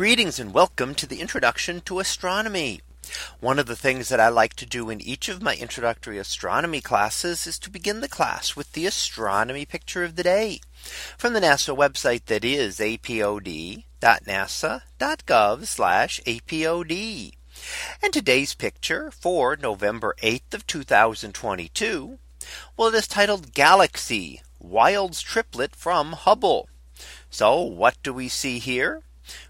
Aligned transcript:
Greetings 0.00 0.40
and 0.40 0.54
welcome 0.54 0.94
to 0.94 1.06
the 1.06 1.20
introduction 1.20 1.82
to 1.82 1.98
astronomy. 1.98 2.80
One 3.38 3.58
of 3.58 3.66
the 3.66 3.76
things 3.76 4.08
that 4.08 4.18
I 4.18 4.30
like 4.30 4.54
to 4.54 4.64
do 4.64 4.88
in 4.88 4.98
each 4.98 5.28
of 5.28 5.42
my 5.42 5.54
introductory 5.54 6.16
astronomy 6.16 6.80
classes 6.80 7.46
is 7.46 7.58
to 7.58 7.68
begin 7.68 8.00
the 8.00 8.08
class 8.08 8.56
with 8.56 8.72
the 8.72 8.86
astronomy 8.86 9.66
picture 9.66 10.02
of 10.02 10.16
the 10.16 10.22
day 10.22 10.60
from 11.18 11.34
the 11.34 11.40
NASA 11.40 11.76
website 11.76 12.24
that 12.24 12.46
is 12.46 12.78
apod.nasa.gov 12.78 13.84
apod. 16.24 17.32
And 18.02 18.12
today's 18.14 18.54
picture 18.54 19.10
for 19.10 19.54
November 19.54 20.14
8th 20.22 20.54
of 20.54 20.66
2022. 20.66 22.18
Well, 22.74 22.88
it 22.88 22.94
is 22.94 23.06
titled 23.06 23.52
Galaxy 23.52 24.40
Wild's 24.58 25.20
triplet 25.20 25.76
from 25.76 26.12
Hubble. 26.12 26.70
So 27.28 27.60
what 27.60 27.96
do 28.02 28.14
we 28.14 28.28
see 28.28 28.60
here? 28.60 29.02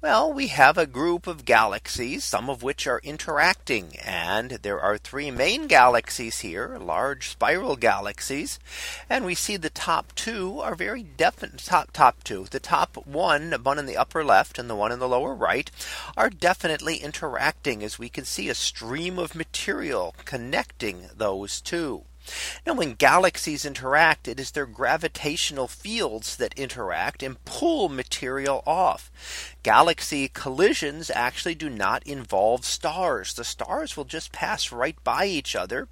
Well, 0.00 0.32
we 0.32 0.48
have 0.48 0.76
a 0.76 0.86
group 0.86 1.26
of 1.26 1.46
galaxies, 1.46 2.24
some 2.24 2.50
of 2.50 2.62
which 2.62 2.86
are 2.86 3.00
interacting. 3.02 3.96
And 4.04 4.50
there 4.50 4.78
are 4.78 4.98
three 4.98 5.30
main 5.30 5.66
galaxies 5.66 6.40
here, 6.40 6.76
large 6.78 7.30
spiral 7.30 7.76
galaxies. 7.76 8.58
And 9.08 9.24
we 9.24 9.34
see 9.34 9.56
the 9.56 9.70
top 9.70 10.14
two 10.14 10.60
are 10.60 10.74
very 10.74 11.02
definite 11.02 11.58
top 11.58 11.90
top 11.92 12.22
two. 12.22 12.44
The 12.50 12.60
top 12.60 13.06
one, 13.06 13.52
one 13.62 13.78
in 13.78 13.86
the 13.86 13.96
upper 13.96 14.22
left 14.22 14.58
and 14.58 14.68
the 14.68 14.76
one 14.76 14.92
in 14.92 14.98
the 14.98 15.08
lower 15.08 15.34
right 15.34 15.70
are 16.16 16.28
definitely 16.28 16.96
interacting 16.96 17.82
as 17.82 17.98
we 17.98 18.10
can 18.10 18.26
see 18.26 18.50
a 18.50 18.54
stream 18.54 19.18
of 19.18 19.34
material 19.34 20.14
connecting 20.26 21.08
those 21.16 21.62
two. 21.62 22.04
Now 22.66 22.74
when 22.74 22.94
galaxies 22.94 23.64
interact, 23.64 24.28
it 24.28 24.38
is 24.38 24.50
their 24.50 24.66
gravitational 24.66 25.68
fields 25.68 26.36
that 26.36 26.58
interact 26.58 27.22
and 27.22 27.42
pull 27.44 27.88
material 27.88 28.62
off. 28.66 29.10
Galaxy 29.62 30.28
collisions 30.28 31.10
actually 31.10 31.54
do 31.54 31.70
not 31.70 32.06
involve 32.06 32.64
stars. 32.64 33.34
The 33.34 33.44
stars 33.44 33.96
will 33.96 34.04
just 34.04 34.32
pass 34.32 34.70
right 34.70 34.96
by 35.02 35.26
each 35.26 35.56
other 35.56 35.88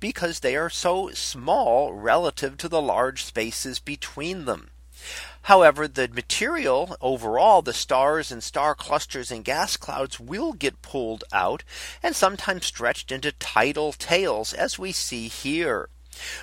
because 0.00 0.40
they 0.40 0.56
are 0.56 0.70
so 0.70 1.10
small 1.10 1.92
relative 1.92 2.56
to 2.58 2.68
the 2.68 2.82
large 2.82 3.24
spaces 3.24 3.78
between 3.78 4.44
them. 4.44 4.71
However, 5.42 5.88
the 5.88 6.08
material 6.08 6.96
overall, 7.00 7.62
the 7.62 7.72
stars 7.72 8.30
and 8.30 8.42
star 8.42 8.74
clusters 8.74 9.30
and 9.30 9.44
gas 9.44 9.76
clouds 9.76 10.20
will 10.20 10.52
get 10.52 10.82
pulled 10.82 11.24
out 11.32 11.64
and 12.02 12.14
sometimes 12.14 12.66
stretched 12.66 13.10
into 13.10 13.32
tidal 13.32 13.92
tails 13.92 14.52
as 14.52 14.78
we 14.78 14.92
see 14.92 15.28
here. 15.28 15.88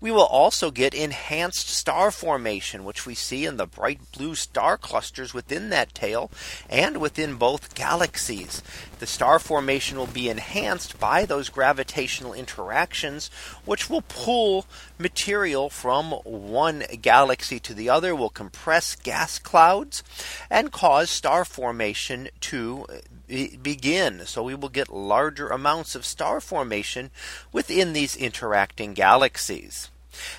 We 0.00 0.10
will 0.10 0.26
also 0.26 0.70
get 0.70 0.94
enhanced 0.94 1.68
star 1.68 2.10
formation, 2.10 2.84
which 2.84 3.06
we 3.06 3.14
see 3.14 3.44
in 3.44 3.56
the 3.56 3.66
bright 3.66 4.00
blue 4.12 4.34
star 4.34 4.76
clusters 4.76 5.32
within 5.32 5.70
that 5.70 5.94
tail 5.94 6.30
and 6.68 6.98
within 6.98 7.36
both 7.36 7.74
galaxies. 7.74 8.62
The 8.98 9.06
star 9.06 9.38
formation 9.38 9.98
will 9.98 10.06
be 10.06 10.28
enhanced 10.28 10.98
by 11.00 11.24
those 11.24 11.48
gravitational 11.48 12.32
interactions, 12.34 13.30
which 13.64 13.90
will 13.90 14.02
pull 14.02 14.66
material 14.98 15.70
from 15.70 16.12
one 16.24 16.84
galaxy 17.00 17.58
to 17.60 17.74
the 17.74 17.88
other, 17.88 18.14
will 18.14 18.30
compress 18.30 18.94
gas 18.94 19.38
clouds 19.38 20.02
and 20.50 20.72
cause 20.72 21.10
star 21.10 21.44
formation 21.44 22.28
to 22.40 22.86
begin. 23.26 24.26
So 24.26 24.42
we 24.42 24.54
will 24.54 24.68
get 24.68 24.92
larger 24.92 25.48
amounts 25.48 25.94
of 25.94 26.04
star 26.04 26.40
formation 26.40 27.10
within 27.52 27.92
these 27.92 28.16
interacting 28.16 28.94
galaxies. 28.94 29.90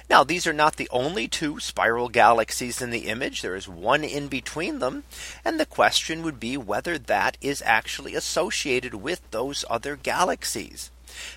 Now 0.09 0.23
these 0.23 0.45
are 0.45 0.53
not 0.53 0.75
the 0.75 0.89
only 0.91 1.27
two 1.27 1.59
spiral 1.59 2.09
galaxies 2.09 2.81
in 2.81 2.91
the 2.91 3.07
image. 3.07 3.41
There 3.41 3.55
is 3.55 3.67
one 3.67 4.03
in 4.03 4.27
between 4.27 4.79
them. 4.79 5.03
And 5.43 5.59
the 5.59 5.65
question 5.65 6.21
would 6.23 6.39
be 6.39 6.57
whether 6.57 6.97
that 6.97 7.37
is 7.41 7.63
actually 7.65 8.15
associated 8.15 8.93
with 8.93 9.21
those 9.31 9.65
other 9.69 9.95
galaxies. 9.95 10.91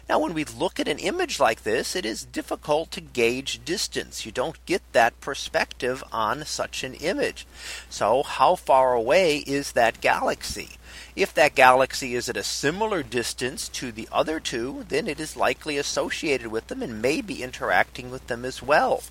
Now 0.09 0.19
when 0.19 0.35
we 0.35 0.45
look 0.45 0.79
at 0.81 0.89
an 0.89 0.99
image 0.99 1.41
like 1.41 1.63
this, 1.63 1.97
it 1.97 2.05
is 2.05 2.25
difficult 2.25 2.91
to 2.93 3.01
gauge 3.01 3.65
distance. 3.65 4.25
You 4.25 4.33
don't 4.33 4.65
get 4.67 4.83
that 4.93 5.21
perspective 5.21 6.03
on 6.13 6.45
such 6.45 6.85
an 6.85 6.95
image. 6.95 7.47
So 7.91 8.23
how 8.23 8.55
far 8.55 8.95
away 8.95 9.39
is 9.39 9.73
that 9.73 10.01
galaxy? 10.01 10.71
If 11.15 11.33
that 11.35 11.55
galaxy 11.55 12.15
is 12.15 12.29
at 12.29 12.37
a 12.37 12.43
similar 12.43 13.03
distance 13.03 13.69
to 13.71 13.91
the 13.91 14.09
other 14.13 14.39
two, 14.39 14.85
then 14.89 15.09
it 15.09 15.19
is 15.19 15.37
likely 15.37 15.79
associated 15.79 16.49
with 16.49 16.67
them 16.69 16.83
and 16.83 17.01
may 17.01 17.21
be 17.21 17.43
interacting 17.43 18.11
with 18.11 18.27
them 18.27 18.45
as 18.45 18.63
well. 18.63 19.03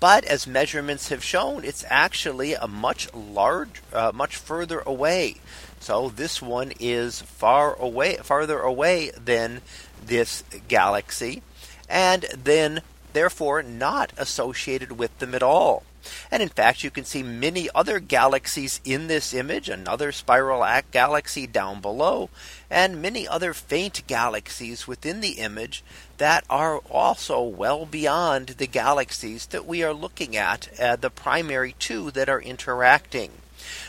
But 0.00 0.24
as 0.24 0.46
measurements 0.46 1.08
have 1.08 1.24
shown, 1.24 1.64
it's 1.64 1.84
actually 1.88 2.54
a 2.54 2.66
much 2.66 3.12
large, 3.14 3.82
uh, 3.92 4.12
much 4.14 4.36
further 4.36 4.80
away. 4.80 5.36
So 5.80 6.08
this 6.08 6.42
one 6.42 6.72
is 6.80 7.22
far 7.22 7.74
away, 7.74 8.16
farther 8.16 8.60
away 8.60 9.10
than 9.10 9.62
this 10.04 10.44
galaxy, 10.68 11.42
and 11.88 12.26
then 12.32 12.82
therefore 13.16 13.62
not 13.62 14.12
associated 14.18 14.92
with 14.92 15.18
them 15.18 15.34
at 15.34 15.42
all. 15.42 15.84
And 16.30 16.42
in 16.42 16.50
fact, 16.50 16.84
you 16.84 16.90
can 16.90 17.04
see 17.04 17.22
many 17.22 17.68
other 17.74 17.98
galaxies 17.98 18.80
in 18.84 19.06
this 19.06 19.34
image, 19.34 19.68
another 19.68 20.12
spiral 20.12 20.64
galaxy 20.92 21.46
down 21.46 21.80
below, 21.80 22.30
and 22.70 23.02
many 23.02 23.26
other 23.26 23.54
faint 23.54 24.06
galaxies 24.06 24.86
within 24.86 25.20
the 25.20 25.38
image 25.40 25.82
that 26.18 26.44
are 26.50 26.78
also 26.90 27.42
well 27.42 27.86
beyond 27.86 28.48
the 28.48 28.66
galaxies 28.66 29.46
that 29.46 29.66
we 29.66 29.82
are 29.82 29.94
looking 29.94 30.36
at, 30.36 30.68
uh, 30.78 30.96
the 30.96 31.10
primary 31.10 31.74
two 31.78 32.10
that 32.12 32.28
are 32.28 32.40
interacting. 32.40 33.30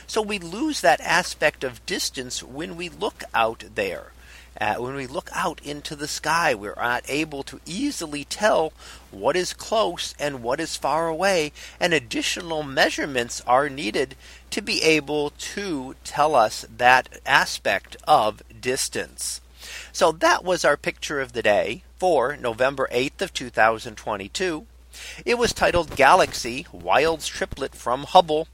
So 0.07 0.21
we 0.21 0.39
lose 0.39 0.81
that 0.81 1.01
aspect 1.01 1.63
of 1.63 1.85
distance 1.85 2.41
when 2.41 2.77
we 2.77 2.89
look 2.89 3.23
out 3.33 3.63
there. 3.75 4.11
Uh, 4.59 4.75
when 4.75 4.95
we 4.95 5.05
look 5.05 5.29
out 5.33 5.61
into 5.63 5.95
the 5.95 6.07
sky, 6.07 6.53
we're 6.55 6.73
not 6.75 7.03
able 7.07 7.43
to 7.43 7.61
easily 7.65 8.23
tell 8.23 8.73
what 9.11 9.35
is 9.35 9.53
close 9.53 10.15
and 10.19 10.41
what 10.41 10.59
is 10.59 10.75
far 10.75 11.07
away. 11.07 11.51
And 11.79 11.93
additional 11.93 12.63
measurements 12.63 13.41
are 13.45 13.69
needed 13.69 14.15
to 14.49 14.61
be 14.61 14.81
able 14.81 15.31
to 15.31 15.95
tell 16.03 16.33
us 16.33 16.65
that 16.75 17.19
aspect 17.25 17.97
of 18.07 18.41
distance. 18.59 19.41
So 19.91 20.11
that 20.11 20.43
was 20.43 20.65
our 20.65 20.77
picture 20.77 21.21
of 21.21 21.33
the 21.33 21.43
day 21.43 21.83
for 21.97 22.35
November 22.37 22.87
8th 22.91 23.21
of 23.21 23.33
2022. 23.33 24.65
It 25.25 25.37
was 25.37 25.53
titled 25.53 25.95
Galaxy 25.95 26.65
Wild's 26.71 27.27
Triplet 27.27 27.75
from 27.75 28.03
Hubble. 28.03 28.47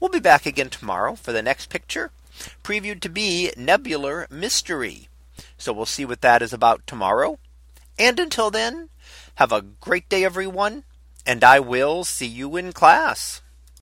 We'll 0.00 0.10
be 0.10 0.20
back 0.20 0.46
again 0.46 0.70
tomorrow 0.70 1.14
for 1.14 1.32
the 1.32 1.42
next 1.42 1.70
picture 1.70 2.10
previewed 2.62 3.00
to 3.00 3.08
be 3.08 3.52
Nebular 3.56 4.26
Mystery. 4.30 5.08
So 5.64 5.72
we'll 5.72 5.86
see 5.86 6.04
what 6.04 6.20
that 6.20 6.42
is 6.42 6.52
about 6.52 6.86
tomorrow. 6.86 7.38
And 7.98 8.20
until 8.20 8.50
then, 8.50 8.90
have 9.36 9.50
a 9.50 9.62
great 9.62 10.10
day, 10.10 10.22
everyone. 10.22 10.84
And 11.24 11.42
I 11.42 11.58
will 11.58 12.04
see 12.04 12.26
you 12.26 12.54
in 12.58 12.74
class. 12.74 13.40